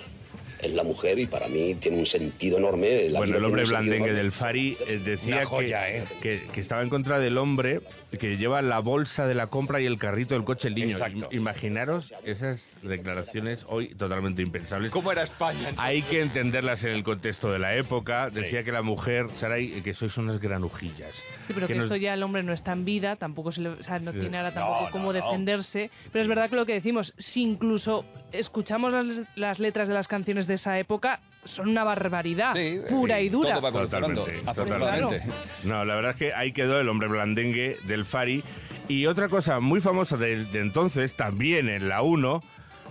[0.61, 3.09] Es la mujer y para mí tiene un sentido enorme.
[3.11, 6.05] la Bueno, el hombre blandengue del Fari eh, decía joya, que, ¿eh?
[6.21, 7.81] que, que estaba en contra del hombre
[8.19, 10.89] que lleva la bolsa de la compra y el carrito del coche el niño.
[10.91, 11.29] Exacto.
[11.31, 14.91] Im- Imaginaros esas declaraciones hoy totalmente impensables.
[14.91, 15.71] ¿Cómo era España?
[15.77, 18.31] Hay que entenderlas en el contexto de la época.
[18.31, 21.15] Decía que la mujer, Saray, que sois unas granujillas.
[21.47, 23.69] Sí, pero que, nos- esto ya el hombre no está en vida, tampoco se le-
[23.71, 24.19] o sea, no Sí.
[24.19, 25.25] tiene ahora tampoco No, cómo no, no.
[25.27, 25.91] defenderse.
[26.13, 30.09] Pero es verdad que lo que decimos, si incluso escuchamos las, las letras de las
[30.09, 33.55] canciones de esa época, son una barbaridad, Sí, pura sí, y dura.
[33.55, 35.21] todo va Totalmente, afortunadamente.
[35.21, 35.33] totalmente.
[35.65, 38.43] No, la verdad es que ahí quedó el hombre blandengue del Fari.
[38.89, 42.41] Y otra cosa muy famosa de, de entonces, también en la 1,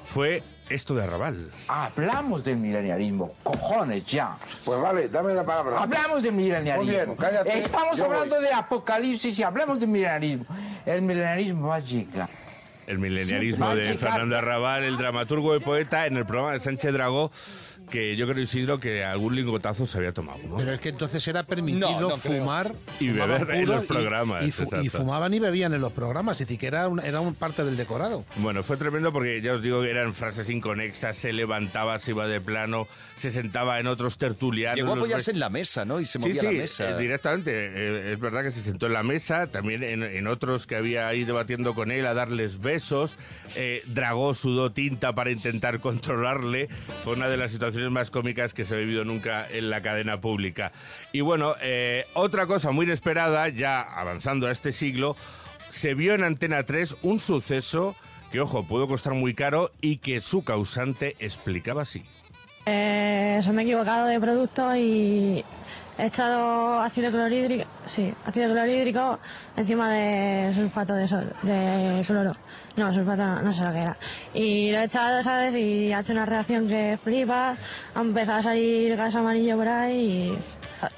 [0.06, 1.50] fue esto de Arrabal.
[1.68, 4.36] Hablamos del milenialismo, cojones ya.
[4.66, 5.82] Pues vale, dame la palabra.
[5.82, 6.84] Hablamos del milenialismo.
[6.84, 8.46] Muy bien, cállate, Estamos yo hablando voy.
[8.46, 10.46] de apocalipsis y hablamos del milenialismo.
[10.86, 12.30] El milenialismo va a llegar.
[12.88, 14.38] El milenialismo de Fernando.
[14.38, 17.30] Arrabal, el dramaturgo y poeta, en el programa de Sánchez Dragó,
[17.90, 20.40] que yo creo, Isidro, que algún lingotazo se había tomado.
[20.48, 20.58] ¿no?
[20.58, 24.46] Pero es que entonces era permitido No, no fumar Y beber en los y- programas,
[24.46, 27.22] Y, fu- y fumaban y bebían en los programas, es decir, que era, un, era
[27.22, 28.26] un parte del decorado.
[28.38, 32.28] Bueno, fue tremendo porque ya os digo que eran frases inconexas, se levantaba, se iba
[32.28, 34.76] de plano, se sentaba en otros tertulianos.
[34.78, 36.00] Llegó a apoyarse en la mesa, ¿no?
[36.02, 36.90] Y se Sí, movía sí, la mesa.
[36.90, 37.52] eh, directamente.
[37.54, 41.08] Eh, es verdad que se sentó en la mesa, también en, en otros que había
[41.08, 43.16] ahí debatiendo con él, a darles besos.
[43.56, 45.80] Eh, dragó, sudó tinta para intentar
[46.18, 46.68] controlarle.
[47.04, 50.20] Fue una de las situaciones más cómicas que se ha vivido nunca en la cadena
[50.20, 50.72] pública.
[51.12, 55.16] Y bueno, eh, otra cosa muy inesperada, ya avanzando a este siglo,
[55.70, 57.96] se vio en Antena 3 un suceso
[58.32, 62.04] que, ojo, pudo costar muy caro y que su causante explicaba así.
[62.66, 65.46] Eh, se me he equivocado de producto y
[65.98, 69.20] he echado ácido clorhídrico, sí, ácido clorhídrico
[69.56, 71.08] encima de sulfato de,
[71.44, 72.36] de cloro.
[72.76, 73.98] No, sulfato no, no sé lo que era.
[74.34, 75.56] Y lo he echado, ¿sabes?
[75.56, 77.58] Y ha hecho una reacción que flipa,
[77.96, 80.38] ha empezado a salir gas amarillo por ahí y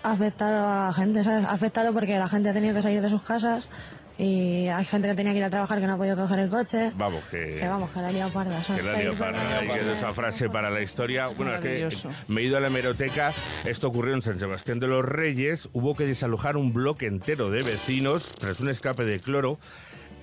[0.04, 1.46] ha afectado a gente, ¿sabes?
[1.46, 3.70] Ha afectado porque la gente ha tenido que salir de sus casas
[4.20, 6.50] y hay gente que tenía que ir a trabajar que no ha podido coger el
[6.50, 6.92] coche.
[6.96, 7.56] Vamos, que...
[7.56, 8.62] Que vamos, que la liado parda.
[8.76, 11.28] Que la lío para, y que esa frase para la historia.
[11.28, 11.88] Bueno, es que
[12.28, 13.32] me he ido a la hemeroteca.
[13.64, 15.70] Esto ocurrió en San Sebastián de los Reyes.
[15.72, 19.58] Hubo que desalojar un bloque entero de vecinos tras un escape de cloro.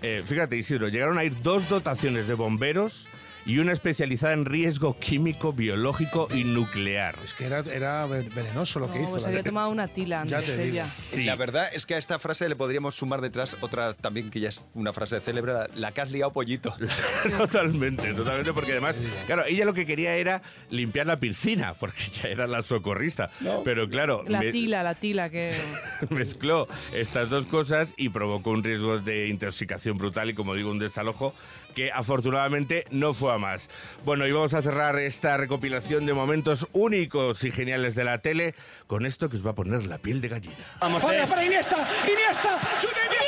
[0.02, 3.08] Eh, fíjate, Isidro, llegaron a ir dos dotaciones de bomberos
[3.46, 7.16] y una especializada en riesgo químico, biológico y nuclear.
[7.24, 9.10] Es que era, era ve- venenoso lo que hizo.
[9.10, 10.74] pues había tomado una tila Ya antes te digo.
[11.14, 11.24] ella.
[11.24, 14.48] La verdad es que a esta frase le podríamos sumar detrás otra también que ya
[14.48, 16.74] es una frase célebre, la que has liado pollito.
[17.38, 22.28] totalmente, totalmente, porque además, claro, ella lo que quería era limpiar la piscina, porque ya
[22.28, 23.30] era la socorrista.
[23.64, 25.54] Pero claro, La me- tila, la tila, que...
[26.10, 30.78] mezcló estas dos cosas y provocó un riesgo de intoxicación brutal y, como digo, un
[30.78, 31.34] desalojo
[31.76, 33.68] que afortunadamente no fue a más.
[34.06, 38.54] Bueno, y vamos a cerrar esta recopilación de momentos únicos y geniales de la tele
[38.86, 40.56] con esto que os va a poner la piel de gallina.
[40.80, 43.26] Vamos, para, para Iniesta, Iniesta, chuta Iniesta.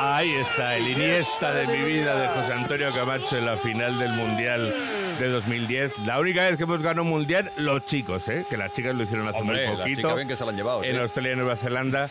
[0.00, 4.12] Ahí está, el Iniesta de mi vida de José Antonio Camacho en la final del
[4.12, 4.74] Mundial
[5.20, 5.98] de 2010.
[6.06, 8.44] La única vez que hemos ganado un Mundial, los chicos, ¿eh?
[8.48, 9.96] que las chicas lo hicieron hace Hombre, muy poquito.
[10.00, 11.00] chicas bien que se la han llevado, En sí.
[11.00, 12.10] Australia y Nueva Zelanda.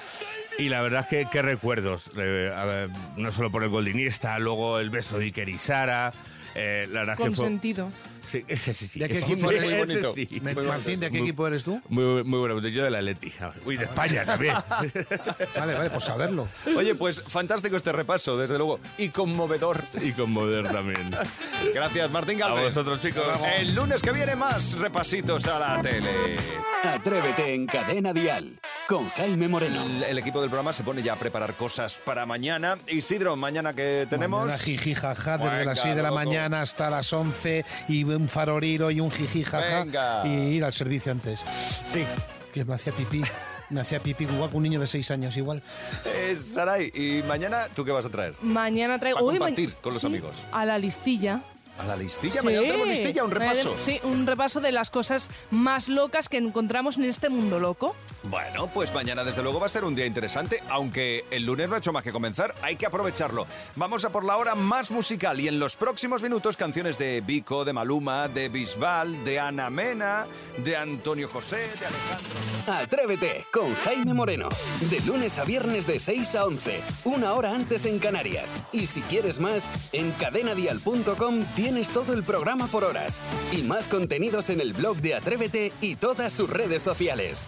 [0.58, 2.12] Y la verdad es que qué recuerdos.
[2.18, 5.58] Eh, ver, no solo por el gol de Iniesta, luego el beso de Iker y
[5.58, 6.12] Sara.
[6.56, 7.46] eh, la verdad es que Con fue...
[7.46, 7.92] sentido.
[8.22, 9.00] Sí, ese sí, sí.
[9.00, 9.66] ¿De qué equipo eres?
[9.70, 10.14] Muy bonito.
[10.14, 10.28] sí.
[10.42, 11.82] Me- Martín, ¿de qué Muy- equipo eres tú?
[11.90, 13.32] Muy, muy bueno, yo de la Leti.
[13.66, 14.56] Uy, de España también.
[15.58, 16.48] Vale, vale, pues saberlo.
[16.78, 18.80] Oye, pues fantástico este repaso, desde luego.
[18.98, 19.82] Y conmovedor.
[20.02, 21.12] Y conmovedor también.
[21.74, 22.66] Gracias, Martín A Galvez.
[22.66, 23.24] vosotros, chicos.
[23.58, 26.38] El lunes que viene más repasitos a la tele.
[26.84, 29.84] Atrévete en Cadena Dial con Jaime Moreno.
[29.84, 32.78] El, el equipo del programa se pone ya a preparar cosas para mañana.
[32.88, 34.46] Isidro, mañana que tenemos.
[34.46, 38.92] Mañana jiji jaja, desde las 6 de la mañana hasta las 11 y un faroriro
[38.92, 40.26] y un jiji jaja Venga.
[40.28, 41.40] y ir al servicio antes.
[41.42, 42.04] Sí.
[42.54, 43.22] Que me hacía pipí.
[43.70, 45.62] Me hacía pipí igual que un niño de 6 años igual.
[46.04, 48.34] Eh, Saray, ¿y mañana tú qué vas a traer?
[48.42, 49.20] Mañana traigo...
[49.20, 50.38] Uy, ma- compartir con los sí, amigos.
[50.52, 51.42] A la listilla.
[51.78, 52.42] ¿A la listilla?
[52.42, 53.76] Mañana tenemos listilla, un repaso.
[53.86, 57.96] Sí, un repaso de las cosas más locas que encontramos en este mundo loco.
[58.24, 61.76] Bueno, pues mañana desde luego va a ser un día interesante, aunque el lunes no
[61.76, 63.48] ha hecho más que comenzar, hay que aprovecharlo.
[63.76, 67.64] Vamos a por la hora más musical y en los próximos minutos canciones de Vico,
[67.64, 70.26] de Maluma, de Bisbal, de Ana Mena,
[70.58, 72.74] de Antonio José, de Alejandro.
[72.74, 74.50] Atrévete con Jaime Moreno.
[74.90, 78.58] De lunes a viernes de 6 a 11, una hora antes en Canarias.
[78.74, 83.22] Y si quieres más, en cadenadial.com tienes todo el programa por horas.
[83.54, 87.48] Y más contenidos en el blog de Atrévete y todas sus redes sociales.